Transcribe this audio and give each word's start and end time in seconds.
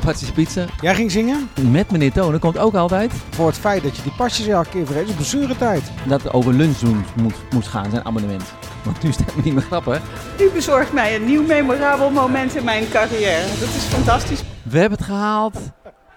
Patsy's 0.04 0.30
Pizza. 0.32 0.64
Jij 0.80 0.94
ging 0.94 1.10
zingen? 1.10 1.48
Met 1.70 1.90
meneer 1.90 2.12
Tonen 2.12 2.40
komt 2.40 2.58
ook 2.58 2.74
altijd 2.74 3.12
Voor 3.30 3.46
het 3.46 3.58
feit 3.58 3.82
dat 3.82 3.96
je 3.96 4.02
die 4.02 4.12
pasjes 4.12 4.46
elke 4.46 4.68
keer 4.68 4.86
vergeet. 4.86 5.08
is 5.08 5.14
blessuretijd. 5.14 5.82
dat 6.06 6.22
het 6.22 6.32
over 6.32 6.52
lunch 6.52 6.76
doen 6.76 7.04
moest, 7.52 7.68
gaan, 7.68 7.90
zijn 7.90 8.04
abonnement. 8.04 8.42
Want 8.82 9.02
nu 9.02 9.08
is 9.08 9.16
het 9.16 9.44
niet 9.44 9.54
meer 9.54 9.62
grappig. 9.62 10.00
U 10.40 10.50
bezorgt 10.50 10.92
mij 10.92 11.14
een 11.14 11.24
nieuw 11.24 11.42
memorabel 11.46 12.10
moment 12.10 12.54
in 12.56 12.64
mijn 12.64 12.88
carrière. 12.90 13.46
Dat 13.60 13.68
is 13.68 13.82
fantastisch. 13.84 14.42
We 14.62 14.78
hebben 14.78 14.98
het 14.98 15.06
gehaald. 15.06 15.58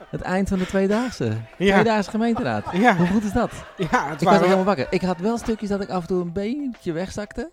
Het 0.09 0.21
eind 0.21 0.49
van 0.49 0.57
de 0.57 0.65
tweedaagse. 0.65 1.31
Ja. 1.57 1.73
Tweedaagse 1.73 2.09
gemeenteraad. 2.09 2.65
Ja, 2.73 2.95
Hoe 2.95 3.07
goed 3.07 3.23
is 3.23 3.31
dat? 3.31 3.51
ja 3.77 4.09
het 4.09 4.21
Ik 4.21 4.27
was 4.27 4.39
helemaal 4.39 4.63
wakker. 4.63 4.87
Ik 4.89 5.01
had 5.01 5.17
wel 5.19 5.37
stukjes 5.37 5.69
dat 5.69 5.81
ik 5.81 5.89
af 5.89 6.01
en 6.01 6.07
toe 6.07 6.21
een 6.21 6.33
beetje 6.33 6.91
wegzakte. 6.91 7.51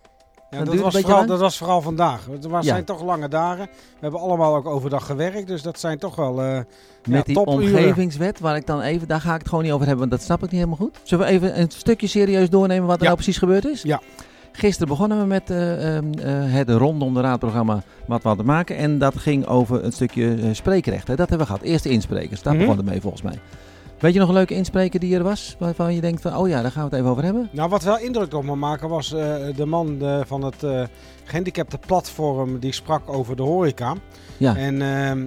Ja, 0.49 0.63
Dat 0.63 0.75
was 0.79 0.95
vooral, 1.01 1.25
dat 1.25 1.39
was 1.39 1.57
vooral 1.57 1.81
vandaag. 1.81 2.27
Het 2.31 2.45
was, 2.45 2.65
Ja. 2.65 2.71
zijn 2.71 2.83
toch 2.85 3.03
lange 3.03 3.27
dagen. 3.27 3.65
We 3.65 3.97
hebben 3.99 4.19
allemaal 4.19 4.55
ook 4.55 4.65
overdag 4.65 5.05
gewerkt. 5.05 5.47
Dus 5.47 5.61
dat 5.61 5.79
zijn 5.79 5.97
toch 5.97 6.15
wel... 6.15 6.41
eh, 6.41 6.53
Met 6.55 6.65
Ja, 7.03 7.21
die 7.23 7.45
omgevingswet, 7.45 8.39
waar 8.39 8.55
ik 8.55 8.65
dan 8.67 8.81
even, 8.81 9.07
daar 9.07 9.21
ga 9.21 9.33
ik 9.33 9.39
het 9.39 9.49
gewoon 9.49 9.63
niet 9.63 9.73
over 9.73 9.87
hebben, 9.87 10.07
want 10.09 10.17
dat 10.17 10.27
snap 10.27 10.37
ik 10.43 10.51
niet 10.51 10.59
helemaal 10.59 10.77
goed. 10.77 10.97
Zullen 11.03 11.25
we 11.25 11.31
even 11.31 11.59
een 11.59 11.71
stukje 11.71 12.07
serieus 12.07 12.49
doornemen 12.49 12.87
wat 12.87 12.97
er 12.97 13.03
nou 13.03 13.15
precies 13.15 13.37
gebeurd 13.37 13.65
is? 13.65 13.81
Ja. 13.81 14.01
Gisteren 14.51 14.87
begonnen 14.87 15.19
we 15.19 15.25
met 15.25 15.49
eh, 15.49 15.95
ehm, 15.97 16.13
eh, 16.13 16.53
het 16.53 16.69
rondom 16.69 17.13
de 17.13 17.21
raadprogramma 17.21 17.83
wat 18.05 18.21
we 18.21 18.27
hadden 18.27 18.45
maken. 18.45 18.77
En 18.77 18.97
dat 18.99 19.15
ging 19.17 19.45
over 19.47 19.83
een 19.83 19.91
stukje 19.93 20.53
spreekrecht. 20.53 21.07
Hè. 21.07 21.15
Dat 21.15 21.29
hebben 21.29 21.47
we 21.47 21.53
gehad. 21.53 21.65
Eerste 21.67 21.89
insprekers, 21.89 22.41
daar 22.41 22.53
Mhm. 22.53 22.61
begon 22.61 22.77
het 22.77 22.85
mee 22.85 23.01
volgens 23.01 23.21
mij. 23.21 23.39
Weet 23.99 24.13
je 24.13 24.19
nog 24.19 24.27
een 24.27 24.35
leuke 24.35 24.53
inspreker 24.53 24.99
die 24.99 25.15
er 25.15 25.23
was? 25.23 25.55
Waarvan 25.59 25.93
je 25.95 26.01
denkt 26.01 26.21
van, 26.21 26.37
oh 26.37 26.47
ja, 26.47 26.61
daar 26.61 26.71
gaan 26.71 26.83
we 26.83 26.89
het 26.89 26.99
even 26.99 27.11
over 27.11 27.23
hebben. 27.23 27.49
Nou, 27.51 27.69
wat 27.69 27.83
wel 27.83 27.99
indruk 27.99 28.33
op 28.33 28.43
me 28.43 28.55
maken 28.55 28.89
was 28.89 29.13
eh, 29.13 29.35
de 29.55 29.65
man 29.65 30.01
eh, 30.01 30.19
van 30.25 30.41
het 30.41 30.63
eh 30.63 30.83
gehandicapte 31.23 31.77
platform 31.77 32.59
die 32.59 32.71
sprak 32.71 33.09
over 33.09 33.35
de 33.35 33.43
horeca. 33.43 33.95
Ja. 34.37 34.55
En 34.55 34.81
ehm, 34.81 35.23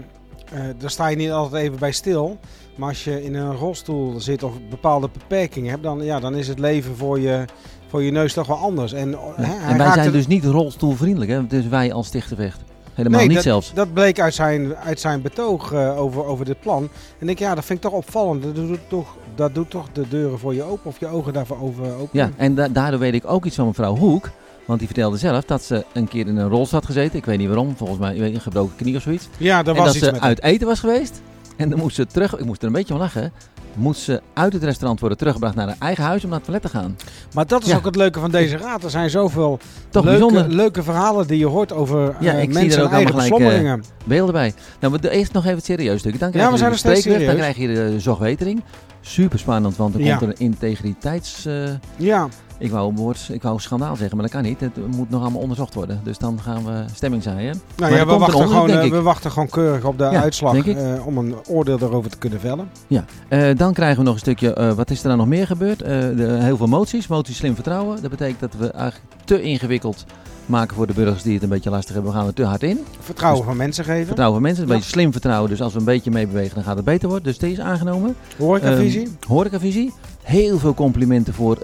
eh, 0.52 0.60
daar 0.78 0.90
sta 0.90 1.09
je 1.09 1.16
niet 1.16 1.30
altijd 1.30 1.62
even 1.62 1.78
bij 1.78 1.92
stil. 1.92 2.38
Maar 2.76 2.88
als 2.88 3.04
je 3.04 3.24
in 3.24 3.34
een 3.34 3.54
rolstoel 3.54 4.20
zit 4.20 4.42
of 4.42 4.52
bepaalde 4.70 5.09
beperkingen 5.12 5.71
hebt, 5.71 5.82
dan, 5.82 6.04
ja, 6.04 6.21
dan 6.21 6.34
is 6.34 6.48
het 6.48 6.59
leven 6.59 6.96
voor 6.96 7.21
je, 7.21 7.45
voor 7.87 8.02
je 8.02 8.10
neus 8.10 8.32
toch 8.32 8.46
wel 8.46 8.56
anders. 8.56 8.93
En, 8.93 9.15
hè, 9.37 9.68
en 9.71 9.78
wij 9.78 9.93
zijn 9.93 10.12
dus 10.12 10.26
niet 10.26 10.45
rolstoelvriendelijk, 10.45 11.30
hè? 11.30 11.46
dus 11.46 11.66
wij 11.66 11.93
als 11.93 12.06
Stichtervecht. 12.06 12.60
Helemaal 12.99 13.18
Nee, 13.18 13.29
niet 13.29 13.37
dat, 13.37 13.45
zelfs. 13.45 13.73
Dat 13.74 13.93
bleek 13.93 14.21
uit 14.21 14.35
zijn, 14.35 14.77
uit 14.77 15.01
zijn 15.01 15.23
betoog 15.23 15.73
eh, 15.73 16.01
over, 16.01 16.24
over 16.24 16.45
dit 16.45 16.60
plan. 16.60 16.82
En 16.82 16.88
ik 17.18 17.27
denk, 17.27 17.38
ja, 17.38 17.55
dat 17.55 17.65
vind 17.65 17.85
ik 17.85 17.90
toch 17.90 17.99
opvallend. 17.99 18.43
Dat 18.43 18.55
doet 18.55 18.79
toch, 18.88 19.16
dat 19.35 19.55
doet 19.55 19.71
toch 19.71 19.87
de 19.93 20.09
deuren 20.09 20.38
voor 20.38 20.55
je 20.55 20.63
open 20.63 20.90
of 20.90 21.01
je 21.01 21.07
ogen 21.07 21.32
daarvoor 21.32 21.60
over 21.63 21.85
open. 21.95 22.09
Ja, 22.13 22.30
en 22.37 22.55
da- 22.55 22.68
daardoor 22.68 23.01
weet 23.01 23.15
ik 23.15 23.30
ook 23.30 23.45
iets 23.45 23.57
van 23.57 23.66
mevrouw 23.66 23.96
Hoek. 23.96 24.30
Want 24.65 24.79
die 24.79 24.88
vertelde 24.88 25.16
zelf 25.16 25.45
dat 25.45 25.63
ze 25.63 25.85
een 25.93 26.09
keer 26.09 26.27
in 26.27 26.37
een 26.37 26.49
rolstoel 26.49 26.79
had 26.79 26.88
gezeten. 26.88 27.18
Ik 27.18 27.24
weet 27.24 27.38
niet 27.38 27.46
waarom, 27.49 27.77
volgens 27.77 27.99
mij 27.99 28.21
een 28.21 28.40
gebroken 28.40 28.77
knie 28.77 28.96
of 28.96 29.02
zoiets. 29.02 29.29
ja 29.37 29.59
en 29.59 29.65
was 29.65 29.77
dat 29.85 29.95
iets 29.95 30.05
ze 30.05 30.12
met 30.12 30.21
uit 30.21 30.43
eten 30.43 30.66
was 30.66 30.80
geweest. 30.80 31.21
En 31.57 31.71
dan 31.71 31.79
moest 31.79 31.96
ze 31.96 32.07
terug, 32.07 32.38
ik 32.38 32.45
moest 32.45 32.60
er 32.60 32.66
een 32.66 32.73
beetje 32.73 32.93
van 32.93 32.99
lachen. 33.02 33.33
Moest 33.79 34.01
ze 34.01 34.21
uit 34.34 34.52
het 34.52 34.62
restaurant 34.65 35.01
worden 35.01 35.18
teruggebracht 35.18 35.54
naar 35.54 35.66
haar 35.66 35.76
eigen 35.79 36.04
huis 36.04 36.23
om 36.24 36.29
naar 36.30 36.38
het 36.38 36.46
toilet 36.46 36.71
te 36.71 36.79
gaan. 36.79 36.96
Maar 37.34 37.46
dat 37.46 37.62
is 37.62 37.68
Ja. 37.68 37.76
ook 37.76 37.84
het 37.84 37.96
leuke 37.96 38.21
van 38.21 38.30
deze 38.30 38.57
raad. 38.57 38.84
Er 38.84 38.90
zijn 38.90 39.10
zoveel 39.10 39.59
Toch 39.90 40.04
leuke, 40.04 40.18
bijzonder. 40.18 40.48
leuke 40.57 40.82
verhalen 40.82 41.26
die 41.26 41.38
je 41.38 41.46
hoort 41.46 41.73
over 41.73 42.16
Ja, 42.21 42.32
eh, 42.32 42.43
ik 42.43 42.45
zie 42.45 42.60
mensen 42.60 42.71
er 42.71 42.79
en 42.79 42.84
ook 42.84 42.93
allemaal 43.04 43.21
eigen 43.21 43.37
eh, 43.38 43.38
beslommeringen. 43.38 43.84
Beelden 44.04 44.34
bij. 44.34 44.54
Nou, 44.80 44.93
we 44.93 45.01
doen 45.01 45.10
eerst 45.10 45.32
nog 45.32 45.43
even 45.45 45.56
het 45.56 45.65
serieus 45.65 46.01
stuk. 46.01 46.18
Dan 46.18 46.30
krijg 46.30 46.45
Ja, 46.46 46.52
we 46.52 46.59
zijn 46.59 46.71
nog 46.71 46.79
steeds 46.79 47.01
spreekrecht, 47.01 47.26
Dan 47.26 47.37
serieus. 47.37 47.54
krijg 47.56 47.87
je 47.90 47.93
de 47.93 48.01
zorgwetering. 48.01 48.62
Super 49.01 49.38
spannend, 49.38 49.76
want 49.76 49.95
er 49.95 50.01
Ja. 50.01 50.16
komt 50.16 50.30
er 50.30 50.37
een 50.38 50.45
integriteits... 50.46 51.45
eh, 51.46 51.54
Ja, 51.96 52.29
ik, 52.59 52.70
wou 52.70 52.88
een 52.90 52.96
woord, 52.96 53.28
ik 53.32 53.42
wou 53.42 53.60
schandaal 53.60 53.96
zeggen, 53.96 54.16
maar 54.16 54.26
dat 54.26 54.34
kan 54.34 54.42
niet. 54.45 54.60
Het 54.60 54.76
moet 54.96 55.10
nog 55.10 55.20
allemaal 55.23 55.40
onderzocht 55.40 55.74
worden. 55.74 56.01
Dus 56.04 56.18
dan 56.18 56.40
gaan 56.40 56.65
we 56.65 56.84
stemming 56.95 57.23
zaaien. 57.23 57.60
nou 57.76 57.95
ja, 57.95 58.06
we, 58.06 58.12
een 58.12 58.18
wachten 58.18 58.48
gewoon, 58.48 58.70
eh, 58.70 58.90
we 58.90 59.02
wachten 59.02 59.30
gewoon 59.30 59.48
keurig 59.48 59.84
op 59.84 59.98
de 59.98 60.04
Ja, 60.04 60.23
uitslag 60.23 60.52
denk 60.52 60.65
ik. 60.65 60.76
eh, 60.76 61.06
om 61.06 61.18
een 61.18 61.34
oordeel 61.46 61.78
erover 61.80 62.10
te 62.10 62.18
kunnen 62.18 62.40
vellen. 62.40 62.68
Ja, 62.87 63.04
eh, 63.28 63.56
dan 63.56 63.73
krijgen 63.73 63.98
we 63.98 64.04
nog 64.04 64.15
een 64.15 64.20
stukje, 64.20 64.75
wat 64.76 64.91
is 64.91 65.03
er 65.03 65.09
dan 65.09 65.19
nog 65.19 65.26
meer 65.26 65.47
gebeurd? 65.47 65.78
De, 65.78 66.38
heel 66.41 66.56
veel 66.56 66.66
moties, 66.66 67.06
moties 67.06 67.37
slim 67.37 67.54
vertrouwen. 67.54 68.03
Dat 68.03 68.10
betekent 68.10 68.41
dat 68.41 68.54
we 68.59 68.70
eigenlijk 68.70 69.04
te 69.25 69.43
ingewikkeld 69.43 70.04
maken 70.47 70.77
voor 70.77 70.87
de 70.87 70.93
burgers 70.93 71.22
die 71.22 71.34
het 71.34 71.43
een 71.43 71.49
beetje 71.49 71.71
lastig 71.71 71.94
hebben. 71.94 72.12
We 72.12 72.19
gaan 72.19 72.27
er 72.27 72.34
te 72.34 72.44
hard 72.44 72.62
in. 72.62 72.78
Vertrouwen 73.00 73.41
Dus- 73.41 73.49
van 73.49 73.56
mensen 73.59 73.84
geven. 73.84 74.06
Vertrouwen 74.06 74.34
van 74.38 74.47
mensen, 74.49 74.62
een 74.65 74.71
Ja. 74.71 74.75
beetje 74.77 74.91
slim 74.91 75.12
vertrouwen. 75.12 75.50
Dus 75.50 75.62
als 75.62 75.72
we 75.72 75.78
een 75.78 75.84
beetje 75.84 76.10
meebewegen, 76.10 76.54
dan 76.54 76.65
gaat 76.65 76.77
het 76.77 76.84
beter 76.84 77.09
worden. 77.09 77.27
Dus 77.27 77.38
die 77.38 77.53
is 77.53 77.60
aangenomen. 77.60 78.16
Horecavisie. 78.38 79.03
Ehm, 79.03 79.28
horecavisie. 79.33 79.93
Heel 80.22 80.59
veel 80.59 80.75
complimenten 80.75 81.34
voor 81.34 81.59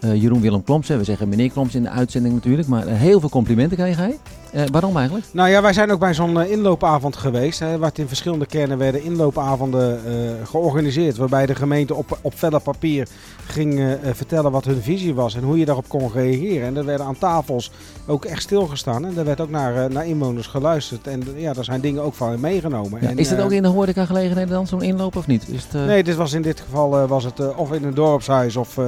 eh, 0.00 0.22
Jeroen 0.22 0.40
Willem 0.40 0.64
Kloms. 0.64 0.88
hè. 0.88 0.96
We 0.96 1.04
zeggen 1.04 1.28
meneer 1.28 1.50
Kloms 1.50 1.74
in 1.74 1.82
de 1.82 1.88
uitzending 1.88 2.34
natuurlijk. 2.34 2.68
Maar 2.68 2.86
eh, 2.86 2.96
heel 2.96 3.20
veel 3.20 3.28
complimenten 3.28 3.76
kreeg 3.76 3.96
hij. 3.96 4.18
Eh, 4.52 4.62
waarom 4.72 4.96
eigenlijk? 4.96 5.26
Nou 5.32 5.48
ja, 5.48 5.62
wij 5.62 5.72
zijn 5.72 5.90
ook 5.90 5.98
bij 5.98 6.14
zo'n 6.14 6.46
inloopavond 6.46 7.16
geweest. 7.16 7.58
Hè, 7.58 7.78
waar 7.78 7.90
in 7.94 8.08
verschillende 8.08 8.46
kernen 8.46 8.78
werden 8.78 9.04
inloopavonden 9.04 10.00
georganiseerd. 10.44 11.16
Waarbij 11.16 11.46
de 11.46 11.54
gemeente 11.54 11.94
op, 11.94 12.18
op 12.20 12.34
papier 12.62 13.08
ging 13.46 13.96
vertellen 14.12 14.50
wat 14.50 14.64
hun 14.64 14.82
visie 14.82 15.14
was 15.14 15.34
en 15.34 15.42
hoe 15.42 15.58
je 15.58 15.64
daarop 15.64 15.88
kon 15.88 16.12
reageren. 16.12 16.66
En 16.66 16.76
er 16.76 16.84
werden 16.84 17.06
aan 17.06 17.18
tafels 17.18 17.70
ook 18.06 18.24
echt 18.24 18.42
stilgestaan. 18.42 19.04
En 19.04 19.18
er 19.18 19.24
werd 19.24 19.40
ook 19.40 19.50
naar, 19.50 19.90
naar 19.90 20.06
inwoners 20.06 20.46
geluisterd. 20.46 21.06
En 21.06 21.22
ja, 21.36 21.52
daar 21.52 21.64
zijn 21.64 21.80
dingen 21.80 22.02
ook 22.02 22.14
van 22.14 22.40
meegenomen. 22.40 23.02
Ja, 23.02 23.08
En, 23.08 23.18
is 23.18 23.30
het 23.30 23.38
eh, 23.38 23.44
ook 23.44 23.52
in 23.52 23.62
de 23.62 23.68
horeca 23.68 24.04
gelegenheden 24.04 24.52
dan 24.52 24.66
zo'n 24.66 24.82
inloop 24.82 25.16
of 25.16 25.26
niet? 25.26 25.48
Is 25.48 25.62
het, 25.62 25.86
Nee, 25.86 26.04
dit 26.04 26.16
was 26.16 26.32
in 26.32 26.42
dit 26.42 26.60
geval 26.60 27.06
was 27.06 27.24
het 27.24 27.54
of 27.56 27.72
in 27.72 27.84
een 27.84 27.94
dorpshuis 27.94 28.56
of 28.56 28.78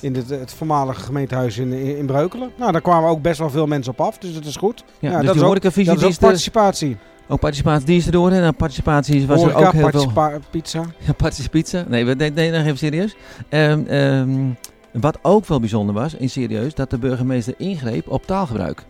in 0.00 0.14
het, 0.14 0.49
het 0.50 0.58
voormalige 0.58 1.00
gemeentehuis 1.00 1.58
in, 1.58 1.72
in, 1.72 1.96
in 1.96 2.06
Breukelen. 2.06 2.50
Nou, 2.56 2.72
daar 2.72 2.80
kwamen 2.80 3.10
ook 3.10 3.22
best 3.22 3.38
wel 3.38 3.50
veel 3.50 3.66
mensen 3.66 3.92
op 3.92 4.00
af, 4.00 4.18
dus 4.18 4.34
dat 4.34 4.44
is 4.44 4.56
goed. 4.56 4.84
ja, 4.86 4.94
ja, 4.98 5.08
dus 5.08 5.12
dat 5.26 5.34
die 5.34 5.42
is 5.42 5.48
ook- 5.48 5.62
Dat 5.62 5.76
is 5.96 6.04
ook 6.14 6.18
participatie. 6.18 6.96
ook 7.28 7.40
participatie 7.40 7.86
die 7.86 7.96
is 7.96 8.06
er 8.06 8.12
door. 8.12 8.30
En 8.30 8.54
participatie 8.56 9.26
was 9.26 9.42
er 9.42 9.54
ook 9.54 9.72
heel 9.72 9.90
veel... 9.90 10.40
pizza. 10.50 10.82
Ja, 11.06 11.12
participatie. 11.12 11.80
Nee, 11.88 12.04
we 12.04 12.14
nee, 12.14 12.30
nee, 12.30 12.50
nog 12.50 12.60
even 12.64 12.78
serieus. 12.78 13.16
Ehm, 13.48 13.84
ehm, 13.86 14.30
wat 14.92 15.18
ook 15.22 15.46
wel 15.46 15.60
bijzonder 15.60 15.94
was, 15.94 16.14
in 16.14 16.30
serieus, 16.30 16.74
dat 16.74 16.90
de 16.90 16.98
burgemeester 16.98 17.54
ingreep 17.56 18.08
op 18.10 18.26
taalgebruik. 18.26 18.84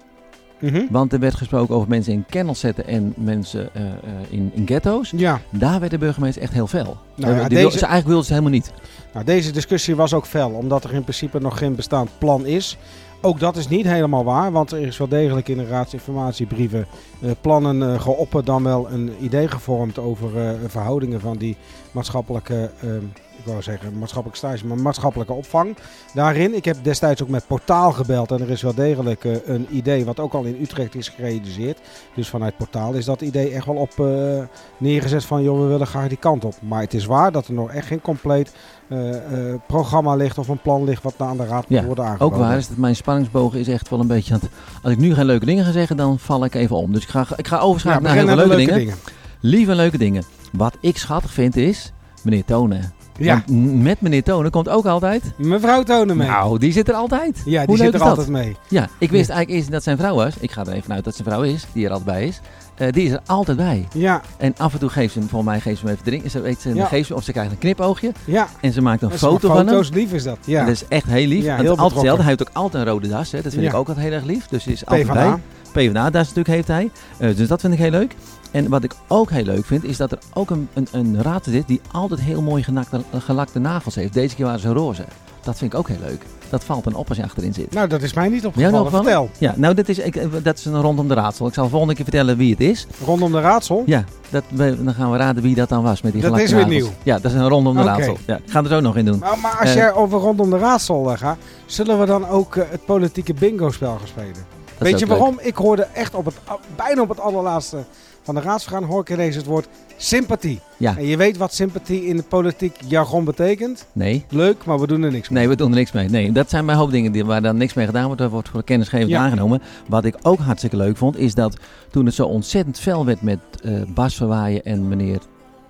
Mhm. 0.61 0.81
Want 0.91 1.13
er 1.13 1.19
werd 1.19 1.35
gesproken 1.35 1.75
over 1.75 1.89
mensen 1.89 2.13
in 2.13 2.25
kennels 2.29 2.61
zetten 2.61 2.87
en 2.87 3.15
mensen 3.17 3.75
eh, 3.75 3.83
eh, 3.83 3.91
in, 4.29 4.51
in 4.55 4.67
ghetto's. 4.67 5.13
Ja, 5.17 5.41
Daar 5.51 5.79
werd 5.81 5.91
de 5.93 5.99
burgemeester 5.99 6.43
echt 6.43 6.53
heel 6.53 6.67
fel. 6.67 6.97
Nou 7.15 7.35
ja, 7.35 7.49
Die 7.49 7.57
wil- 7.59 7.67
deze- 7.67 7.79
ze, 7.79 7.85
eigenlijk 7.85 8.07
wilde 8.07 8.25
ze 8.25 8.33
helemaal 8.33 8.53
niet. 8.53 8.73
nou, 9.13 9.25
deze 9.25 9.53
discussie 9.53 9.97
was 9.97 10.15
ook 10.15 10.27
fel, 10.27 10.51
omdat 10.51 10.85
er 10.85 10.93
in 10.95 11.03
principe 11.03 11.41
nog 11.41 11.59
geen 11.59 11.75
bestaand 11.75 12.11
plan 12.19 12.47
is. 12.47 12.77
Ook 13.23 13.41
dat 13.41 13.57
is 13.57 13.69
niet 13.69 13.87
helemaal 13.87 14.25
waar, 14.25 14.53
want 14.53 14.71
er 14.71 14.81
is 14.81 14.99
wel 14.99 15.09
degelijk 15.09 15.49
in 15.49 15.57
de 15.57 15.67
raadsinformatiebrieven 15.67 16.87
eh, 17.21 17.31
plannen 17.41 17.83
eh, 17.93 18.01
geopperd, 18.01 18.47
dan 18.47 18.63
wel 18.63 18.91
een 18.91 19.13
idee 19.21 19.49
gevormd 19.49 19.99
over 19.99 20.39
eh, 20.39 20.51
verhoudingen 20.67 21.21
van 21.21 21.37
die 21.37 21.57
maatschappelijke, 21.93 22.71
eh, 22.81 22.95
ik 23.39 23.47
wou 23.47 23.63
zeggen 23.63 23.99
maatschappelijke 23.99 24.47
stage, 24.47 24.67
maar 24.67 24.79
maatschappelijke 24.79 25.33
opvang. 25.33 25.77
Daarin, 26.15 26.55
ik 26.55 26.65
heb 26.65 26.77
destijds 26.83 27.23
ook 27.23 27.29
met 27.29 27.47
Portaal 27.47 27.93
gebeld 27.93 28.31
en 28.31 28.41
er 28.41 28.51
is 28.51 28.63
wel 28.63 28.75
degelijk 28.75 29.25
eh, 29.25 29.33
een 29.45 29.67
idee 29.71 30.05
wat 30.05 30.21
ook 30.21 30.33
al 30.33 30.45
in 30.45 30.59
Utrecht 30.61 30.95
is 30.95 31.09
gerealiseerd. 31.09 31.79
Dus 32.15 32.29
vanuit 32.29 32.57
Portaal 32.57 32.93
is 32.93 33.05
dat 33.05 33.21
idee 33.21 33.51
echt 33.51 33.67
wel 33.67 33.75
op 33.75 33.99
eh, 33.99 34.43
neergezet 34.79 35.25
van 35.25 35.43
joh, 35.43 35.61
we 35.61 35.67
willen 35.67 35.87
graag 35.87 36.09
die 36.09 36.17
kant 36.17 36.45
op. 36.45 36.55
Maar 36.63 36.81
het 36.81 36.95
is 36.95 37.07
waar 37.07 37.33
dat 37.33 37.47
er 37.47 37.55
nog 37.55 37.71
echt 37.71 37.87
geen 37.87 38.01
compleet 38.01 38.53
eh, 38.89 39.51
eh, 39.51 39.61
programma 39.67 40.15
ligt 40.15 40.39
of 40.39 40.49
een 40.49 40.61
plan 40.63 40.85
ligt 40.85 41.03
wat 41.03 41.15
aan 41.19 41.37
de 41.37 41.47
raad 41.47 41.69
moet 41.69 41.79
Ja, 41.79 41.85
worden 41.85 42.05
aangeboden. 42.05 42.39
Ook 42.39 42.43
waar 42.43 42.57
is 42.57 42.69
dat 42.69 42.77
mijn 42.77 42.97
spanningsboog 43.11 43.55
is 43.55 43.69
echt 43.69 43.89
wel 43.91 44.01
een 44.01 44.07
beetje... 44.07 44.35
aan 44.35 44.41
het- 44.41 44.51
als 44.83 44.93
ik 44.93 44.99
nu 44.99 45.15
geen 45.15 45.25
leuke 45.27 45.45
dingen 45.47 45.65
ga 45.65 45.73
zeggen, 45.73 45.97
dan 45.97 46.19
val 46.19 46.45
ik 46.45 46.55
even 46.55 46.77
om. 46.77 46.93
Dus 46.93 47.03
ik 47.03 47.09
ga, 47.09 47.27
ik 47.37 47.49
ga 47.49 47.57
Ja, 47.57 47.63
overschakelen 47.63 48.03
naar 48.03 48.13
heel 48.17 48.25
beginnen 48.27 48.49
veel 48.49 48.57
met 48.59 48.67
leuke, 48.67 48.73
leuke 48.85 48.93
dingen. 48.95 49.05
dingen. 49.41 49.57
Lieve 49.57 49.75
leuke 49.75 49.99
dingen. 49.99 50.23
Wat 50.53 50.77
ik 50.81 50.99
schattig 50.99 51.33
vind 51.33 51.57
is, 51.57 51.93
meneer 52.23 52.45
Tonen. 52.45 52.93
Ja, 53.25 53.43
Want 53.47 53.83
met 53.83 54.01
meneer 54.01 54.23
Tonen 54.23 54.51
komt 54.51 54.69
ook 54.69 54.87
altijd... 54.87 55.23
mevrouw 55.37 55.83
Tonen 55.83 56.17
mee. 56.17 56.29
Nou, 56.29 56.59
die 56.59 56.73
zit 56.73 56.89
er 56.89 56.95
altijd. 56.95 57.43
ja, 57.45 57.67
die 57.67 57.77
zit 57.77 57.95
er 57.95 58.03
altijd 58.03 58.29
mee. 58.29 58.57
Ja, 58.69 58.89
ik 58.99 59.11
wist 59.11 59.31
eigenlijk 59.31 59.59
eerst 59.61 59.71
dat 59.71 59.83
zijn 59.83 59.97
vrouw 59.97 60.15
was. 60.15 60.35
Ik 60.41 60.51
ga 60.51 60.61
er 60.67 60.73
even 60.73 60.93
uit 60.93 61.05
dat 61.05 61.15
zijn 61.15 61.29
vrouw 61.29 61.43
is, 61.43 61.67
die 61.73 61.85
er 61.87 61.91
altijd 61.93 62.09
bij 62.17 62.27
is. 62.27 62.41
Eh, 62.75 62.93
die 62.93 63.05
is 63.05 63.11
er 63.13 63.21
altijd 63.27 63.57
bij. 63.57 63.89
Ja, 63.93 64.21
En 64.37 64.55
af 64.57 64.73
en 64.73 64.79
toe 64.79 64.89
geeft 64.89 65.13
ze 65.13 65.19
hem, 65.19 65.29
volgens 65.29 65.51
mij 65.51 65.61
geeft 65.61 65.79
ze 65.79 65.85
hem 65.85 65.93
even 65.95 66.05
drinken. 66.07 66.31
Ze 66.31 66.41
weet 66.41 66.61
ze, 66.61 66.75
Ja. 66.75 66.87
geeft 66.87 67.07
ze, 67.07 67.15
of 67.15 67.23
ze 67.25 67.33
krijgt 67.33 67.51
een 67.51 67.59
knipoogje. 67.59 68.13
ja. 68.25 68.49
En 68.61 68.73
ze 68.73 68.81
maakt 68.83 69.03
een 69.03 69.11
foto 69.11 69.49
van 69.49 69.57
hem. 69.57 69.67
foto's, 69.69 69.91
lief 69.91 70.13
is 70.13 70.23
dat. 70.23 70.39
Ja, 70.45 70.61
Dat 70.65 70.73
is 70.75 70.85
echt 70.89 71.07
heel 71.07 71.27
lief. 71.27 71.45
Ja, 71.45 71.57
heel 71.57 71.69
altijd 71.71 71.91
hetzelfde. 71.93 72.23
Hij 72.23 72.31
heeft 72.31 72.49
ook 72.49 72.57
altijd 72.57 72.87
een 72.87 72.93
rode 72.93 73.09
das. 73.09 73.33
Hè. 73.33 73.41
Dat 73.43 73.53
vind 73.53 73.65
Ja. 73.65 73.71
ik 73.71 73.75
ook 73.77 73.89
altijd 73.89 74.07
heel 74.07 74.15
erg 74.15 74.25
lief. 74.25 74.47
Dus 74.47 74.65
hij 74.65 74.73
is 74.73 74.87
altijd 74.87 75.07
PvdA. 75.07 75.41
bij. 75.73 75.87
PvdA-das 75.87 76.35
natuurlijk 76.35 76.49
heeft 76.49 76.69
hij. 76.69 76.91
Eh, 77.19 77.37
dus 77.37 77.49
dat 77.49 77.61
vind 77.61 77.73
ik 77.73 77.79
heel 77.79 77.91
leuk. 77.91 78.15
En 78.51 78.69
wat 78.69 78.85
ik 78.85 78.95
ook 79.09 79.31
heel 79.31 79.45
leuk 79.45 79.65
vind, 79.65 79.85
is 79.85 79.97
dat 79.97 80.13
er 80.13 80.19
ook 80.33 80.51
een, 80.51 80.69
een, 80.75 80.87
een 80.93 81.23
raad 81.23 81.45
zit 81.45 81.67
die 81.67 81.81
altijd 81.93 82.21
heel 82.21 82.43
mooi 82.43 82.63
genakte, 82.63 83.01
gelakte 83.19 83.59
nagels 83.59 83.95
heeft. 83.95 84.13
Deze 84.13 84.35
keer 84.35 84.45
waren 84.45 84.61
ze 84.61 84.73
roze. 84.73 85.05
Dat 85.43 85.59
vind 85.59 85.73
ik 85.73 85.79
ook 85.79 85.89
heel 85.89 85.99
leuk. 86.05 86.23
Dat 86.51 86.65
valt 86.65 86.85
dan 86.85 86.95
op 86.95 87.09
als 87.09 87.17
je 87.17 87.25
achterin 87.25 87.55
zit. 87.55 87.75
Nou, 87.75 87.89
dat 87.89 88.03
is 88.03 88.13
mij 88.13 88.29
niet 88.29 88.47
opgevallen. 88.47 88.91
Vertel. 88.91 89.31
Ja, 89.39 89.55
nou, 89.57 89.75
dat 89.75 89.89
is, 89.89 89.99
ik, 89.99 90.17
eh, 90.17 90.27
dat 90.43 90.59
is 90.59 90.65
een 90.65 90.81
rondom 90.81 91.09
de 91.09 91.15
raadsel. 91.15 91.47
Ik 91.47 91.55
zal 91.55 91.69
volgende 91.69 91.95
keer 91.95 92.05
vertellen 92.05 92.37
wie 92.37 92.51
het 92.51 92.61
is. 92.61 92.87
Rondom 93.05 93.33
de 93.33 93.41
raadsel. 93.41 93.83
Ja, 93.87 94.05
dat, 94.31 94.43
we- 94.49 94.83
dan 94.85 94.95
gaan 94.95 95.11
we 95.11 95.17
raden 95.17 95.43
wie 95.43 95.55
dat 95.55 95.69
dan 95.69 95.83
was 95.83 96.03
met 96.03 96.13
die 96.13 96.21
Dat 96.23 96.31
gelakte 96.31 96.55
is 96.57 96.65
weer 96.65 96.67
nagels. 96.67 96.83
nieuw. 96.91 96.99
Ja, 97.03 97.19
dat 97.19 97.33
is 97.33 97.39
een 97.39 97.49
rondom 97.49 97.77
de 97.77 97.83
raadsel. 97.83 98.17
Ja, 98.27 98.37
ik 98.37 98.51
ga 98.51 98.61
er 98.63 98.69
zo 98.69 98.81
nog 98.81 98.97
in 98.97 99.05
doen. 99.05 99.19
Maar, 99.19 99.39
maar 99.39 99.57
als 99.61 99.69
Eh. 99.69 99.75
jij 99.75 99.93
over 99.93 100.19
rondom 100.21 100.51
de 100.51 100.59
raadsel 100.59 101.11
eh, 101.13 101.19
gaat, 101.19 101.37
zullen 101.67 102.01
we 102.01 102.07
dan 102.07 102.29
ook 102.29 102.55
het 102.55 102.85
politieke 102.85 103.35
bingo-spel 103.35 103.97
gaan 103.99 104.07
spelen? 104.07 104.59
Weet 104.81 104.99
je 104.99 105.07
leuk. 105.07 105.17
waarom? 105.19 105.39
Ik 105.43 105.57
hoorde 105.57 105.83
echt 105.93 106.15
op 106.15 106.25
het, 106.25 106.35
bijna 106.77 107.03
op 107.03 107.09
het 107.09 107.21
allerlaatste 107.21 107.85
van 108.23 108.35
de 108.35 108.41
raadsvergadering 108.41 108.93
hoor 108.93 109.03
ik 109.03 109.11
ineens 109.11 109.37
het 109.37 109.45
woord 109.47 109.69
sympathie. 109.97 110.61
Ja. 110.77 110.97
En 110.97 111.07
je 111.07 111.17
weet 111.17 111.37
wat 111.37 111.55
sympathie 111.55 112.05
in 112.07 112.17
het 112.17 112.29
politiek 112.29 112.77
jargon 112.87 113.25
betekent. 113.25 113.87
Nee. 113.93 114.25
Leuk, 114.29 114.65
maar 114.65 114.81
we 114.81 114.87
doen 114.87 115.03
er 115.03 115.11
niks 115.11 115.29
mee. 115.29 115.39
Nee, 115.39 115.49
we 115.49 115.57
doen 115.57 115.71
er 115.71 115.77
niks 115.77 115.93
mee. 115.93 116.09
Nee, 116.09 116.33
dat 116.33 116.51
zijn 116.51 116.65
mijn 116.65 116.79
hoofddingen 116.79 117.13
die, 117.13 117.25
waar 117.25 117.43
dan 117.43 117.57
niks 117.57 117.75
mee 117.75 117.87
gedaan 117.87 118.07
wordt. 118.07 118.21
Er 118.21 118.29
wordt 118.31 118.49
voor 118.49 118.65
kennisgeving 118.65 119.11
Ja. 119.11 119.21
aangenomen. 119.25 119.63
Wat 119.89 120.05
ik 120.05 120.17
ook 120.23 120.39
hartstikke 120.39 120.77
leuk 120.77 120.97
vond, 120.97 121.17
is 121.17 121.35
dat 121.35 121.57
toen 121.91 122.07
het 122.07 122.15
zo 122.15 122.27
ontzettend 122.27 122.79
fel 122.79 123.05
werd 123.05 123.23
met 123.23 123.39
eh, 123.65 123.73
Bas 123.95 124.15
Verwaaien 124.15 124.65
en 124.65 124.89
meneer 124.89 125.19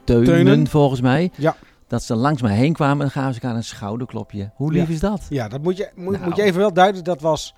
Teunen, 0.05 0.25
Teunen. 0.27 0.67
volgens 0.67 1.01
mij. 1.01 1.31
Ja. 1.37 1.57
Dat 1.89 2.03
ze 2.03 2.15
langs 2.15 2.43
mij 2.43 2.55
heen 2.57 2.73
kwamen 2.73 3.05
en 3.05 3.11
gaven 3.11 3.35
ze 3.35 3.41
elkaar 3.41 3.57
een 3.57 3.65
schouderklopje. 3.65 4.51
Hoe 4.55 4.73
lief 4.73 4.87
Ja. 4.89 4.95
is 4.95 5.01
dat? 5.01 5.21
Ja, 5.29 5.49
dat 5.49 5.63
moet 5.63 5.77
je, 5.77 5.89
moet, 5.95 6.13
Nou. 6.13 6.25
moet 6.25 6.37
je 6.37 6.43
even 6.43 6.61
wel 6.61 6.73
duiden. 6.73 7.05
Dat 7.05 7.21
was 7.21 7.55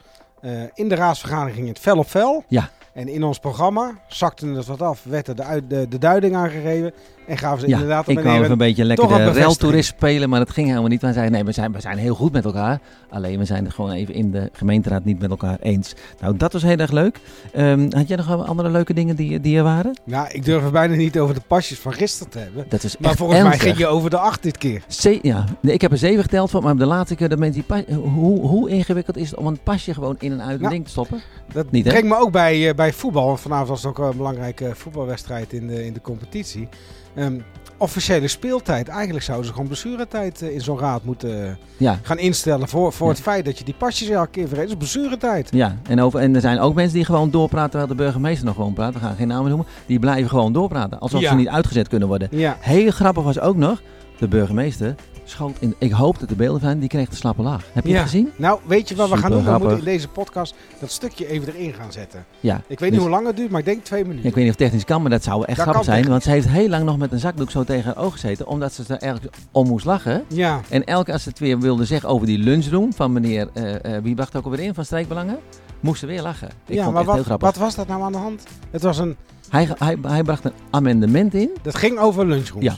in 0.75 0.89
de 0.89 0.95
raadsvergadering 0.95 1.57
ging 1.57 1.69
het 1.69 1.79
fel 1.79 1.99
op 1.99 2.07
fel. 2.07 2.45
Ja. 2.49 2.69
En 2.93 3.09
in 3.09 3.23
ons 3.23 3.39
programma 3.39 3.91
zakte 4.07 4.47
het 4.47 4.67
wat 4.67 4.83
af, 4.83 5.03
werd 5.05 5.29
er 5.29 5.37
de, 5.37 5.43
uit- 5.43 5.71
de, 5.71 5.89
de 5.89 5.99
duiding 5.99 6.35
aangegeven. 6.37 6.93
En 7.27 7.39
gaven 7.39 7.61
ze 7.61 7.67
Ja, 7.69 7.73
inderdaad 7.73 8.09
ik 8.09 8.21
wou 8.21 8.39
even 8.39 8.51
een 8.51 8.59
beetje 8.59 8.85
lekker 8.85 9.33
reltoerist 9.33 9.89
spelen, 9.89 10.29
maar 10.29 10.39
dat 10.39 10.51
ging 10.51 10.69
helemaal 10.69 10.89
niet. 10.89 11.01
Wij 11.03 11.13
zeiden, 11.13 11.33
nee, 11.33 11.45
we 11.45 11.53
zijn, 11.53 11.73
we 11.73 11.81
zijn 11.81 11.99
heel 11.99 12.15
goed 12.15 12.33
met 12.33 12.45
elkaar. 12.45 12.81
Alleen 13.11 13.39
we 13.39 13.45
zijn 13.45 13.65
het 13.65 13.75
gewoon 13.75 13.91
even 13.91 14.15
in 14.15 14.31
de 14.31 14.51
gemeenteraad 14.53 15.05
niet 15.05 15.19
met 15.19 15.31
elkaar 15.31 15.59
eens. 15.61 15.95
Nou, 16.21 16.37
dat 16.37 16.53
was 16.53 16.63
heel 16.63 16.77
erg 16.77 16.91
leuk. 16.91 17.19
Ehm, 17.53 17.91
had 17.91 18.09
jij 18.09 18.17
nog 18.17 18.47
andere 18.47 18.71
leuke 18.71 18.95
dingen 18.95 19.17
die, 19.17 19.41
die 19.41 19.57
er 19.57 19.63
waren? 19.63 20.01
Nou, 20.05 20.29
ik 20.31 20.45
durf 20.45 20.63
het 20.63 20.73
bijna 20.73 20.95
niet 20.95 21.19
over 21.19 21.35
de 21.35 21.41
pasjes 21.47 21.79
van 21.79 21.93
gisteren 21.93 22.33
te 22.33 22.39
hebben. 22.39 22.65
Dat 22.69 22.83
is 22.83 22.99
Maar 22.99 23.17
volgens 23.17 23.43
mij 23.43 23.59
ging 23.59 23.77
je 23.77 23.87
over 23.87 24.11
de 24.11 24.19
acht 24.19 24.43
dit 24.43 24.59
keer. 24.59 24.83
Ze- 24.89 25.19
ja, 25.23 25.45
nee, 25.61 25.75
ik 25.75 25.81
heb 25.81 25.93
er 25.93 25.99
zeven 25.99 26.23
geteld 26.23 26.51
van, 26.51 26.63
maar 26.63 26.77
de 26.77 26.87
laatste 26.87 27.15
keer 27.15 27.29
dat 27.29 27.39
mensen 27.39 27.65
die 27.69 27.95
hoe, 27.97 28.47
hoe 28.47 28.69
ingewikkeld 28.71 29.17
is 29.17 29.31
het 29.31 29.39
om 29.39 29.47
een 29.47 29.59
pasje 29.63 29.95
gewoon 29.95 30.17
in 30.19 30.33
en 30.33 30.41
uit 30.43 30.55
een 30.55 30.61
Nou, 30.61 30.73
ding 30.73 30.85
te 30.85 30.91
stoppen? 30.91 31.21
Dat 31.53 31.71
Niet, 31.71 31.85
hè? 31.85 31.91
brengt 31.91 32.09
me 32.09 32.17
ook 32.17 32.33
bij, 32.33 32.69
eh, 32.69 32.75
bij 32.75 32.93
voetbal. 32.93 33.27
Want 33.27 33.41
vanavond 33.41 33.69
was 33.69 33.83
het 33.83 33.99
ook 33.99 33.99
een 34.11 34.17
belangrijke 34.17 34.71
voetbalwedstrijd 34.75 35.53
in 35.53 35.67
de, 35.67 35.87
in 35.87 35.93
de 35.93 36.01
competitie. 36.01 36.69
Ehm, 37.15 37.39
officiële 37.77 38.29
speeltijd. 38.29 38.89
Eigenlijk 38.89 39.25
zouden 39.25 39.47
ze 39.47 39.53
gewoon 39.53 39.67
blessuretijd 39.67 40.43
eh, 40.43 40.53
in 40.55 40.61
zo'n 40.61 40.79
raad 40.79 41.05
moeten 41.05 41.45
eh, 41.49 41.55
Ja. 41.77 41.99
gaan 42.03 42.19
instellen. 42.19 42.69
Voor, 42.69 42.93
voor 42.93 43.07
Ja. 43.07 43.13
het 43.13 43.23
feit 43.23 43.45
dat 43.45 43.59
je 43.59 43.65
die 43.65 43.75
pasjes 43.75 44.09
elke 44.09 44.31
keer 44.31 44.49
vergeet. 44.49 44.69
Dat 44.69 44.83
is 44.83 44.93
blessuretijd. 44.93 45.49
Ja, 45.53 45.77
en, 45.89 46.01
over, 46.01 46.21
en 46.21 46.35
er 46.35 46.41
zijn 46.41 46.59
ook 46.61 46.75
mensen 46.75 46.95
die 46.95 47.05
gewoon 47.05 47.31
doorpraten 47.31 47.71
terwijl 47.71 47.91
de 47.91 48.03
burgemeester 48.03 48.45
nog 48.47 48.55
gewoon 48.55 48.73
praat. 48.73 48.93
We 48.93 48.99
gaan 48.99 49.17
geen 49.17 49.29
namen 49.29 49.49
noemen. 49.49 49.67
Die 49.87 49.99
blijven 49.99 50.29
gewoon 50.31 50.53
doorpraten, 50.53 50.99
alsof 51.01 51.21
Ja. 51.21 51.29
ze 51.31 51.35
niet 51.37 51.49
uitgezet 51.49 51.89
kunnen 51.89 52.09
worden. 52.09 52.29
Ja. 52.31 52.57
Heel 52.61 52.91
grappig 52.91 53.23
was 53.23 53.41
ook 53.41 53.57
nog, 53.57 53.83
de 54.19 54.29
burgemeester 54.29 54.95
schoot 55.25 55.57
in, 55.61 55.75
ik 55.79 55.93
hoop 55.93 56.19
dat 56.21 56.29
de 56.29 56.35
beelden 56.35 56.61
zijn, 56.61 56.79
die 56.79 56.89
kreeg 56.89 57.09
de 57.09 57.17
slappe 57.17 57.43
laag. 57.43 57.65
Heb 57.73 57.85
je 57.85 57.91
Ja. 57.91 57.97
het 57.97 58.05
gezien? 58.05 58.31
Nou, 58.37 58.61
weet 58.67 58.89
je 58.89 58.95
wat 58.95 59.11
we 59.11 59.17
gaan 59.17 59.31
doen? 59.31 59.45
We 59.45 59.51
moeten 59.59 59.79
in 59.79 59.85
deze 59.85 60.09
podcast 60.09 60.55
dat 60.81 60.91
stukje 60.91 61.27
even 61.27 61.55
erin 61.55 61.73
gaan 61.73 61.93
zetten. 61.93 62.25
Ja. 62.41 62.57
Ik 62.57 62.63
weet 62.69 62.79
Dus- 62.79 62.91
niet 62.91 63.01
hoe 63.01 63.09
lang 63.11 63.27
het 63.27 63.37
duurt, 63.37 63.51
maar 63.51 63.61
ik 63.61 63.67
denk 63.67 63.85
twee 63.85 64.03
minuten. 64.05 64.29
Ik 64.29 64.35
weet 64.35 64.45
niet 64.45 64.53
of 64.53 64.59
het 64.59 64.67
technisch 64.69 64.85
kan, 64.85 65.03
maar 65.03 65.11
dat 65.11 65.23
zou 65.23 65.45
echt 65.45 65.57
Dat 65.57 65.67
grappig 65.67 65.85
zijn. 65.85 66.09
Want 66.09 66.23
ze 66.23 66.31
heeft 66.31 66.49
heel 66.49 66.69
lang 66.69 66.85
nog 66.85 66.99
met 66.99 67.13
een 67.13 67.19
zakdoek 67.19 67.51
zo 67.51 67.65
tegen 67.65 67.85
haar 67.95 68.05
oog 68.05 68.13
gezeten, 68.13 68.47
omdat 68.47 68.73
ze 68.73 68.83
er 68.89 68.99
ergens 69.03 69.27
om 69.53 69.67
moest 69.67 69.85
lachen. 69.85 70.25
Ja, 70.29 70.61
En 70.69 70.85
elke 70.85 71.13
als 71.13 71.23
ze 71.23 71.29
het 71.29 71.39
weer 71.39 71.59
wilde 71.61 71.85
zeggen 71.85 72.09
over 72.09 72.27
die 72.27 72.39
lunchroom 72.39 72.93
van 72.93 73.13
meneer, 73.13 73.49
eh, 73.53 73.97
wie 74.03 74.17
wacht 74.17 74.37
ook 74.37 74.45
alweer 74.45 74.61
in, 74.61 74.75
van 74.75 74.85
Streekbelangen, 74.85 75.39
moest 75.81 76.01
ze 76.01 76.07
weer 76.07 76.23
lachen. 76.23 76.49
Ik 76.67 76.75
ja 76.75 76.83
vond 76.83 76.95
maar 76.95 77.05
wat, 77.05 77.25
grappig. 77.25 77.47
wat 77.49 77.57
was 77.57 77.75
dat 77.75 77.87
nou 77.87 78.03
aan 78.03 78.13
de 78.13 78.19
hand? 78.19 78.43
Het 78.71 78.83
was 78.83 78.99
een, 78.99 79.17
Hij, 79.49 79.69
hij, 79.79 79.97
hij 80.03 80.23
bracht 80.23 80.45
een 80.45 80.53
amendement 80.71 81.35
in, 81.35 81.51
dat 81.63 81.77
ging 81.77 81.99
over 81.99 82.27
lunchrooms. 82.27 82.65
Ja. 82.65 82.75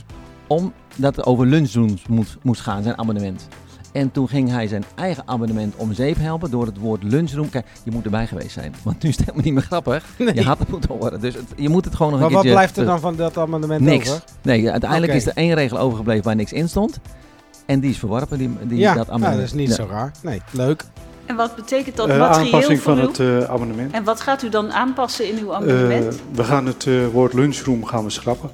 Omdat 0.47 1.15
het 1.15 1.25
over 1.25 1.45
lunchrooms 1.45 2.07
moest, 2.07 2.37
moest 2.41 2.61
gaan, 2.61 2.83
zijn 2.83 2.97
amendement. 2.97 3.47
En 3.91 4.11
toen 4.11 4.27
ging 4.27 4.49
hij 4.49 4.67
zijn 4.67 4.83
eigen 4.95 5.23
amendement 5.27 5.75
om 5.75 5.93
zeep 5.93 6.17
helpen 6.17 6.51
door 6.51 6.65
het 6.65 6.77
woord 6.77 7.03
lunchroom. 7.03 7.49
Kijk, 7.49 7.65
je 7.83 7.91
moet 7.91 8.05
erbij 8.05 8.27
geweest 8.27 8.51
zijn. 8.51 8.73
Want 8.83 9.03
nu 9.03 9.09
is 9.09 9.15
het 9.15 9.25
helemaal 9.25 9.45
niet 9.45 9.53
meer 9.55 9.63
grappig. 9.63 10.05
Nee. 10.17 10.33
Je 10.33 10.43
had 10.43 10.59
het 10.59 10.69
moeten 10.69 10.89
horen. 10.99 11.19
Dus 11.21 11.33
het- 11.33 11.43
je 11.55 11.69
moet 11.69 11.85
het 11.85 11.95
gewoon 11.95 12.11
nog 12.11 12.19
Maar 12.21 12.29
een 12.29 12.35
wat 12.35 12.43
keertje... 12.43 12.59
blijft 12.59 12.77
er 12.77 12.85
dan 12.85 12.99
van 12.99 13.15
dat 13.15 13.37
amendement 13.37 13.81
Niks. 13.81 14.09
over? 14.09 14.23
Nee, 14.41 14.71
uiteindelijk 14.71 15.13
is 15.13 15.25
er 15.25 15.31
één 15.35 15.53
regel 15.53 15.77
overgebleven 15.77 16.23
waar 16.23 16.35
niks 16.35 16.53
in 16.53 16.69
stond. 16.69 16.99
En 17.65 17.79
die 17.79 17.89
is 17.89 17.97
verworpen, 17.97 18.37
die, 18.37 18.49
die, 18.63 18.77
ja, 18.77 18.93
dat 18.93 19.07
nou, 19.07 19.21
dat 19.35 19.43
is 19.43 19.53
niet 19.53 19.69
Ja. 19.69 19.75
zo 19.75 19.87
raar. 19.89 20.11
Nee, 20.23 20.41
leuk. 20.51 20.83
En 21.25 21.35
wat 21.35 21.55
betekent 21.55 21.95
dat 21.95 22.07
Eh, 22.09 22.17
materieel 22.19 22.45
aanpassing 22.53 22.79
voor 22.81 22.95
van 22.95 23.03
u? 23.03 23.07
het 23.07 23.19
eh, 23.43 23.49
abonnement. 23.49 23.91
En 23.93 24.03
wat 24.03 24.21
gaat 24.21 24.43
u 24.43 24.49
dan 24.49 24.71
aanpassen 24.73 25.29
in 25.31 25.37
uw 25.39 25.49
Eh, 25.49 25.55
amendement? 25.55 26.19
we 26.31 26.43
gaan 26.43 26.65
het 26.65 26.85
eh, 26.87 26.93
woord 27.11 27.33
lunchroom 27.33 27.85
gaan 27.85 28.03
we 28.03 28.09
schrappen. 28.09 28.49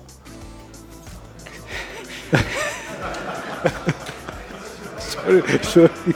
Sorry, 5.00 5.44
Entschuldigung. 5.48 6.16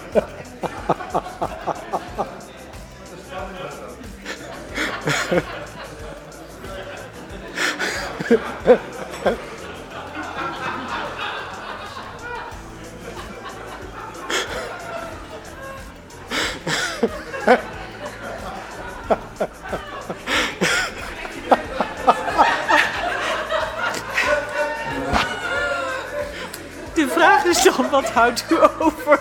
De 27.05 27.11
vraag 27.11 27.43
is 27.43 27.61
dan, 27.61 27.89
wat 27.89 28.09
houdt 28.09 28.45
u 28.49 28.55
over? 28.79 29.19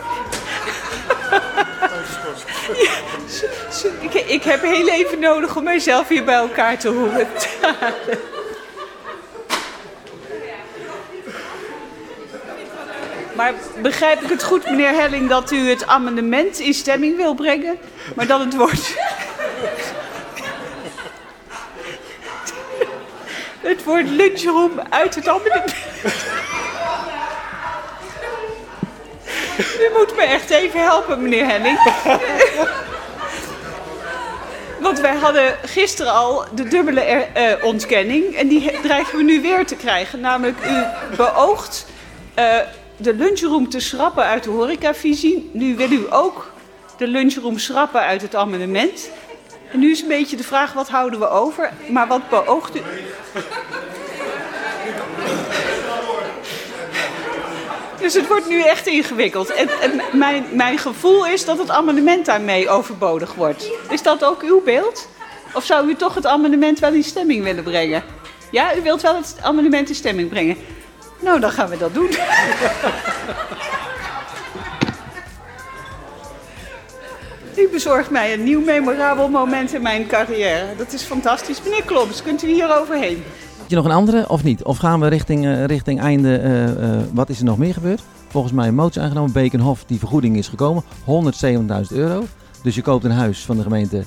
Ik, 4.27 4.43
heb 4.43 4.63
heel 4.63 4.89
even 4.89 5.19
nodig 5.19 5.57
om 5.57 5.65
mijzelf 5.65 6.09
hier 6.09 6.25
bij 6.25 6.35
elkaar 6.35 6.79
te 6.79 6.89
horen. 6.89 7.29
Maar 13.37 13.53
begrijp 13.83 14.21
ik 14.23 14.29
het 14.29 14.43
goed, 14.43 14.65
meneer 14.65 14.95
Helling, 14.95 15.29
dat 15.29 15.51
u 15.51 15.69
het 15.69 15.87
amendement 15.87 16.59
in 16.59 16.75
stemming 16.75 17.17
wil 17.17 17.35
brengen, 17.35 17.79
maar 18.15 18.27
dat 18.27 18.41
het 18.41 18.57
woord. 18.57 18.97
Het 23.61 23.85
woord 23.85 24.09
lunchroom 24.09 24.81
uit 24.91 25.15
het 25.15 25.29
amendement. 25.29 25.75
U 29.85 29.91
moet 29.99 30.17
me 30.17 30.23
echt 30.23 30.51
even 30.51 30.81
helpen, 30.83 31.23
meneer 31.23 31.47
Henning. 31.47 31.79
Want 34.81 35.01
wij 35.01 35.15
hadden 35.15 35.57
gisteren 35.65 36.13
al 36.13 36.45
de 36.55 36.65
dubbele 36.69 37.01
er- 37.01 37.29
eh, 37.33 37.65
ontkenning. 37.65 38.37
En 38.37 38.49
die 38.49 38.81
dreigen 38.83 39.17
we 39.19 39.23
nu 39.25 39.41
weer 39.43 39.67
te 39.67 39.77
krijgen. 39.77 40.21
Namelijk, 40.21 40.59
u 40.67 40.83
beoogt 41.17 41.87
eh, 42.35 42.59
de 42.97 43.15
lunchroom 43.15 43.69
te 43.69 43.81
schrappen 43.81 44.25
uit 44.25 44.43
de 44.45 44.51
horecavisie. 44.51 45.51
Nu 45.53 45.77
wil 45.77 45.91
u 45.91 46.07
ook 46.11 46.51
de 46.97 47.07
lunchroom 47.07 47.59
schrappen 47.59 48.01
uit 48.01 48.23
het 48.23 48.35
amendement. 48.35 49.11
En 49.73 49.79
nu 49.79 49.91
is 49.91 50.01
een 50.03 50.09
beetje 50.09 50.37
de 50.37 50.45
vraag, 50.45 50.73
wat 50.73 50.89
houden 50.89 51.19
we 51.21 51.29
over? 51.29 51.71
Maar 51.89 52.07
wat 52.07 52.29
beoogt 52.29 52.77
u... 52.77 52.81
Dus 58.05 58.15
het 58.15 58.27
wordt 58.27 58.49
nu 58.49 58.63
echt 58.63 58.87
ingewikkeld. 58.87 59.51
En, 59.51 59.69
mijn, 60.13 60.45
mijn 60.53 60.79
gevoel 60.79 61.27
is 61.27 61.45
dat 61.45 61.59
het 61.59 61.71
amendement 61.71 62.27
daarmee 62.27 62.69
overbodig 62.69 63.35
wordt. 63.35 63.71
Is 63.91 64.03
dat 64.03 64.25
ook 64.25 64.43
uw 64.43 64.63
beeld? 64.63 65.09
Of 65.55 65.65
zou 65.65 65.89
u 65.89 65.95
toch 65.95 66.15
het 66.15 66.27
amendement 66.27 66.79
wel 66.79 66.93
in 66.93 67.05
stemming 67.05 67.45
willen 67.45 67.65
brengen? 67.65 68.03
Ja, 68.51 68.77
u 68.77 68.83
wilt 68.83 69.03
wel 69.03 69.17
het 69.17 69.37
amendement 69.41 69.89
in 69.89 69.95
stemming 69.95 70.29
brengen. 70.29 70.57
Nou, 71.21 71.41
dan 71.41 71.51
gaan 71.51 71.69
we 71.69 71.77
dat 71.77 71.95
doen. 71.95 72.09
U 77.57 77.69
bezorgt 77.69 78.11
mij 78.11 78.33
een 78.33 78.45
nieuw 78.45 78.61
memorabel 78.61 79.29
moment 79.29 79.73
in 79.73 79.83
mijn 79.83 80.07
carrière. 80.07 80.77
Dat 80.77 80.93
is 80.93 81.03
fantastisch. 81.03 81.63
Meneer 81.63 81.85
Klobbs, 81.85 82.23
kunt 82.23 82.43
u 82.43 82.47
hier 82.47 82.77
overheen? 82.81 83.25
Heb 83.65 83.73
je 83.73 83.79
nog 83.79 83.89
een 83.89 83.99
andere 83.99 84.29
of 84.29 84.43
niet? 84.43 84.63
Of 84.63 84.77
gaan 84.79 85.01
we 85.01 85.07
richting, 85.07 85.45
eh, 85.45 85.65
richting 85.65 86.01
einde, 86.01 86.37
eh, 86.37 86.69
eh, 86.69 87.01
wat 87.13 87.29
is 87.29 87.39
er 87.39 87.45
nog 87.45 87.59
meer 87.59 87.75
gebeurd? 87.75 88.03
Volgens 88.29 88.53
mij 88.53 88.69
een 88.69 88.75
motie 88.75 89.01
aangenomen, 89.01 89.33
Bekenhof, 89.33 89.85
die 89.85 89.99
vergoeding 89.99 90.37
is 90.37 90.49
gekomen, 90.49 90.83
107.000 91.05 91.99
euro. 91.99 92.25
Dus 92.63 92.75
je 92.75 92.83
koopt 92.83 93.05
een 93.05 93.11
huis 93.11 93.45
van 93.45 93.57
de 93.57 93.63
gemeente 93.63 94.05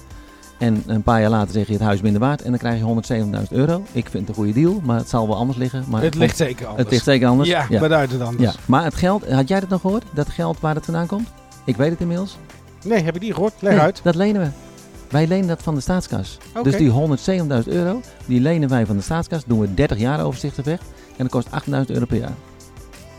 en 0.57 0.83
een 0.87 1.01
paar 1.01 1.21
jaar 1.21 1.29
later 1.29 1.53
zeg 1.53 1.67
je 1.67 1.73
het 1.73 1.81
huis 1.81 2.01
minder 2.01 2.21
waard 2.21 2.41
en 2.41 2.49
dan 2.49 2.59
krijg 2.59 2.77
je 2.77 2.83
107.000 2.83 3.51
euro. 3.51 3.83
Ik 3.91 4.09
vind 4.09 4.27
het 4.27 4.27
een 4.27 4.43
goede 4.43 4.53
deal, 4.53 4.81
maar 4.83 4.97
het 4.97 5.09
zal 5.09 5.27
wel 5.27 5.35
anders 5.35 5.57
liggen. 5.57 5.83
Maar 5.87 6.01
het 6.01 6.15
ligt 6.15 6.37
zeker 6.37 6.65
anders. 6.65 6.83
Het 6.83 6.91
ligt 6.91 7.03
zeker 7.03 7.27
anders. 7.27 7.49
Ja, 7.49 7.65
ja. 7.69 7.79
beduidend 7.79 8.21
anders. 8.21 8.53
Ja. 8.53 8.59
Maar 8.65 8.83
het 8.83 8.95
geld, 8.95 9.29
had 9.31 9.47
jij 9.47 9.59
dat 9.59 9.69
nog 9.69 9.81
gehoord? 9.81 10.03
Dat 10.13 10.29
geld 10.29 10.59
waar 10.59 10.75
het 10.75 10.85
vandaan 10.85 11.07
komt? 11.07 11.27
Ik 11.65 11.75
weet 11.75 11.91
het 11.91 11.99
inmiddels. 11.99 12.37
Nee, 12.83 13.03
heb 13.03 13.13
je 13.13 13.19
die 13.19 13.33
gehoord? 13.33 13.53
Leg 13.59 13.73
Nee, 13.73 13.81
uit. 13.81 13.99
Dat 14.03 14.15
lenen 14.15 14.41
we. 14.41 14.66
Wij 15.09 15.27
lenen 15.27 15.47
dat 15.47 15.63
van 15.63 15.75
de 15.75 15.81
staatskas. 15.81 16.37
Dus 16.63 16.77
die 16.77 16.91
107.000 16.91 17.67
euro, 17.67 18.01
die 18.25 18.39
lenen 18.41 18.69
wij 18.69 18.85
van 18.85 18.95
de 18.95 19.01
staatskas. 19.01 19.43
Doen 19.45 19.59
we 19.59 19.73
30 19.73 19.97
jaar 19.97 20.23
overzichtig 20.25 20.65
weg. 20.65 20.79
En 21.17 21.27
dat 21.27 21.29
kost 21.29 21.47
8.000 21.69 21.71
euro 21.85 22.05
per 22.05 22.17
jaar. 22.17 22.33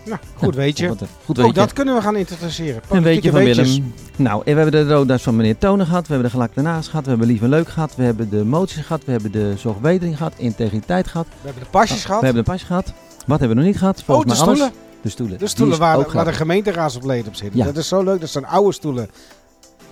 Nou, 0.04 0.20
goed 0.36 0.54
weet 0.54 0.78
je. 0.78 0.88
Goed, 0.88 1.02
goed 1.24 1.36
weet 1.36 1.46
Ook 1.46 1.52
je. 1.54 1.58
dat 1.60 1.72
kunnen 1.72 1.94
we 1.94 2.00
gaan 2.00 2.16
introduceren. 2.16 2.82
Een 2.88 3.02
weetje 3.02 3.30
Politieke 3.30 3.30
van 3.30 3.44
weetjes. 3.44 3.68
Willem. 3.76 3.92
Nou, 4.16 4.42
en 4.44 4.54
we 4.54 4.60
hebben 4.60 4.86
de 4.86 4.94
roda's 4.94 5.22
van 5.22 5.36
meneer 5.36 5.58
Tonen 5.58 5.86
gehad. 5.86 6.02
We 6.06 6.12
hebben 6.12 6.26
de 6.30 6.36
gelakte 6.36 6.60
naast 6.60 6.88
gehad. 6.88 7.04
We 7.04 7.10
hebben 7.10 7.28
lief 7.28 7.42
en 7.42 7.48
leuk 7.48 7.68
gehad. 7.68 7.96
We 7.96 8.02
hebben 8.02 8.30
de 8.30 8.44
moties 8.44 8.82
gehad. 8.82 9.04
We 9.04 9.12
hebben 9.12 9.32
de 9.32 9.52
zorgwetering 9.56 10.16
gehad. 10.16 10.32
Integriteit 10.36 11.06
gehad. 11.08 11.26
We 11.28 11.36
hebben 11.44 11.62
de 11.62 11.68
pasjes 11.70 11.98
Oh, 12.00 12.04
gehad. 12.04 12.20
We 12.20 12.26
hebben 12.26 12.44
de 12.44 12.50
pasje 12.50 12.66
gehad. 12.66 12.92
Wat 13.26 13.38
hebben 13.38 13.48
we 13.48 13.54
nog 13.62 13.64
niet 13.72 13.78
gehad? 13.78 13.98
Oh, 13.98 14.04
Volgens 14.04 14.38
de 14.38 14.44
mij 14.46 14.54
alles. 14.54 14.70
De 15.02 15.08
stoelen. 15.08 15.38
De 15.38 15.46
stoelen 15.46 15.78
waar, 15.78 15.90
de- 15.92 15.96
waar 15.98 16.04
de 16.06 16.10
grappig. 16.10 16.36
gemeenteraadsleden 16.36 17.26
op 17.26 17.34
zitten. 17.34 17.58
Ja. 17.58 17.64
Dat 17.64 17.76
is 17.76 17.88
zo 17.88 18.02
leuk. 18.02 18.20
Dat 18.20 18.28
zijn 18.30 18.46
oude 18.46 18.72
stoelen. 18.72 19.08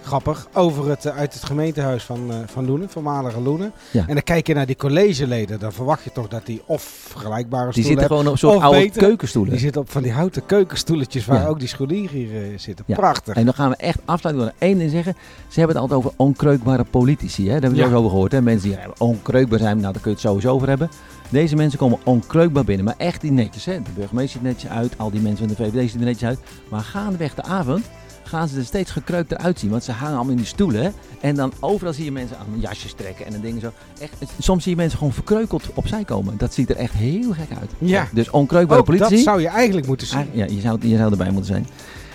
Grappig. 0.06 0.46
Over 0.52 0.88
het, 0.88 1.04
eh, 1.04 1.16
uit 1.16 1.34
het 1.34 1.44
gemeentehuis 1.44 2.02
van, 2.04 2.30
eh, 2.30 2.36
van 2.46 2.66
Loenen, 2.66 2.88
voormalige 2.90 3.40
Loenen. 3.40 3.72
Ja. 3.90 4.00
En 4.06 4.14
dan 4.14 4.22
kijk 4.22 4.46
je 4.46 4.54
naar 4.54 4.66
die 4.66 4.76
collegeleden. 4.76 5.58
Dan 5.60 5.72
verwacht 5.72 6.04
je 6.04 6.12
toch 6.12 6.28
dat 6.28 6.46
die 6.46 6.62
of 6.66 6.82
vergelijkbare 6.82 7.72
Die 7.72 7.82
stoelen 7.82 8.02
zitten 8.02 8.16
hebben. 8.16 8.16
gewoon 8.18 8.32
op 8.32 8.38
zo'n 8.62 8.62
oude 8.72 8.78
beter, 8.86 9.02
keukenstoelen. 9.02 9.50
Die 9.52 9.60
zitten 9.60 9.80
op 9.80 9.90
van 9.90 10.02
die 10.02 10.12
houten 10.12 10.46
keukenstoeletjes 10.46 11.26
waar 11.26 11.40
Ja. 11.40 11.46
ook 11.46 11.58
die 11.58 11.68
scholieren 11.68 12.16
hier 12.16 12.42
eh, 12.42 12.58
zitten. 12.58 12.84
Ja. 12.88 12.94
Prachtig. 12.96 13.34
En 13.34 13.44
dan 13.44 13.54
gaan 13.54 13.70
we 13.70 13.76
echt 13.76 13.98
afsluiten 14.04 14.44
door 14.44 14.54
één 14.58 14.78
ding 14.78 14.90
zeggen. 14.90 15.14
Ze 15.48 15.58
hebben 15.58 15.76
het 15.76 15.90
altijd 15.90 16.00
over 16.06 16.18
onkreukbare 16.18 16.84
politici. 16.84 17.42
Hè? 17.42 17.52
Daar 17.52 17.60
hebben 17.62 17.78
we 17.78 17.84
ook 17.86 17.94
over 17.94 18.10
gehoord. 18.10 18.32
Hè? 18.32 18.42
Mensen 18.42 18.68
die 18.68 18.78
onkreukbaar 18.98 19.58
zijn, 19.58 19.78
nou 19.80 19.92
daar 19.92 20.02
kun 20.02 20.10
je 20.10 20.16
het 20.16 20.26
sowieso 20.26 20.52
over 20.52 20.68
hebben. 20.68 20.90
Deze 21.28 21.56
mensen 21.56 21.78
komen 21.78 21.98
onkreukbaar 22.04 22.64
binnen. 22.64 22.84
Maar 22.84 22.94
echt 22.98 23.20
die 23.20 23.32
netjes. 23.32 23.64
Hè? 23.64 23.82
De 23.82 23.90
burgemeester 23.94 24.32
ziet 24.40 24.42
netjes 24.42 24.70
uit. 24.70 24.92
Al 24.96 25.10
die 25.10 25.20
mensen 25.20 25.48
van 25.48 25.56
de 25.56 25.70
VVD 25.70 25.90
zien 25.90 26.00
er 26.00 26.06
netjes 26.06 26.28
uit. 26.28 26.38
Maar 26.68 26.80
gaandeweg 26.80 27.34
de 27.34 27.42
avond 27.42 27.84
gaan 28.26 28.48
ze 28.48 28.58
er 28.58 28.64
steeds 28.64 28.90
gekreukter 28.90 29.36
uitzien. 29.38 29.70
Want 29.70 29.84
ze 29.84 29.92
hangen 29.92 30.14
allemaal 30.14 30.30
in 30.32 30.36
die 30.38 30.46
stoelen. 30.46 30.92
En 31.20 31.34
dan 31.34 31.52
overal 31.60 31.92
zie 31.92 32.04
je 32.04 32.12
mensen 32.12 32.36
aan 32.38 32.60
jasjes 32.60 32.92
trekken 32.92 33.26
en 33.26 33.32
dan 33.32 33.40
dingen 33.40 33.60
zo. 33.60 33.72
Echt, 34.00 34.12
het- 34.18 34.30
soms 34.38 34.62
zie 34.62 34.70
je 34.72 34.76
mensen 34.78 34.98
gewoon 34.98 35.12
verkreukeld 35.12 35.64
opzij 35.74 36.04
komen. 36.04 36.34
Dat 36.38 36.54
ziet 36.54 36.70
er 36.70 36.76
echt 36.76 36.92
heel 36.92 37.32
gek 37.32 37.58
uit. 37.60 37.70
Ja. 37.78 38.08
Dus 38.12 38.30
onkreukbare 38.30 38.80
Ook 38.80 38.98
dat 38.98 39.12
zou 39.12 39.40
je 39.40 39.48
eigenlijk 39.48 39.86
moeten 39.86 40.06
zien. 40.06 40.28
Ja, 40.32 40.44
je 40.44 40.60
zou, 40.60 40.78
je 40.88 40.96
zou 40.96 41.10
erbij 41.10 41.30
moeten 41.30 41.44
zijn. 41.52 41.66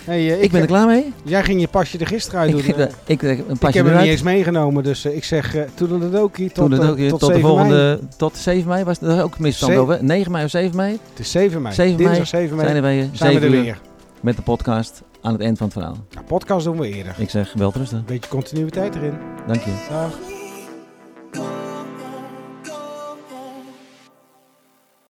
Hey, 0.06 0.32
eh, 0.34 0.42
Ik 0.44 0.52
ben 0.52 0.62
er 0.62 0.68
klaar 0.68 0.86
mee. 0.88 1.14
Jij 1.24 1.44
ging 1.44 1.60
je 1.62 1.68
pasje 1.68 1.98
er 1.98 2.08
gisteren 2.08 2.40
uit 2.40 2.50
Ik, 2.50 2.56
doen. 2.56 2.64
geef 2.64 2.76
eh. 2.76 2.92
ik 3.06 3.22
een 3.22 3.30
ik 3.38 3.60
pasje 3.60 3.78
heb 3.78 3.86
hem 3.88 3.98
niet 3.98 4.08
eens 4.12 4.22
meegenomen, 4.22 4.84
dus 4.84 5.06
eh, 5.06 5.16
ik 5.16 5.24
zeg 5.24 5.56
uh, 5.56 5.62
toedeledokie 5.74 6.52
tot, 6.52 6.70
Tot, 6.72 6.80
eh, 6.80 6.88
tot, 6.88 6.98
tot, 6.98 7.10
tot 7.10 7.20
de 7.20 7.26
7 7.26 7.42
volgende, 7.42 7.76
mei. 8.02 8.08
tot 8.18 8.38
7 8.38 8.68
mei 8.68 8.84
was 8.84 9.02
er 9.02 9.24
ook 9.24 9.40
misstand 9.40 9.76
over. 9.76 10.04
9 10.04 10.32
mei 10.32 10.44
of 10.46 10.50
7 10.50 10.76
mei 10.76 11.00
7 11.22 11.62
mei. 11.62 11.76
7 11.76 11.98
Dinsdag 11.98 12.18
mei 12.18 12.26
7 12.48 12.56
mei 12.56 12.68
zijn 12.70 12.84
er 12.84 12.90
weer 12.92 13.10
zijn 13.14 13.34
we 13.34 13.40
7 13.40 13.58
er 13.58 13.64
weer. 13.64 13.80
met 14.22 14.36
de 14.36 14.42
podcast 14.42 15.02
aan 15.22 15.34
het 15.34 15.42
eind 15.42 15.58
van 15.58 15.66
het 15.68 15.76
verhaal. 15.76 15.98
Nou, 16.14 16.26
podcast 16.26 16.66
doen 16.66 16.80
we 16.80 16.88
eerder. 16.88 17.16
Ik 17.18 17.30
zeg 17.30 17.54
wel 17.54 17.72
rusten. 17.76 18.04
Beetje 18.06 18.30
continuïteit 18.30 18.96
erin. 18.96 19.18
Dank 19.48 19.62
je. 19.62 19.88
Dag. 19.90 20.41